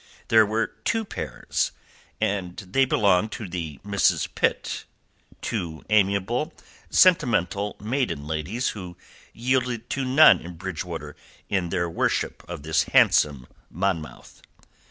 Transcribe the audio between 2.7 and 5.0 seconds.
belonged to the Misses Pitt,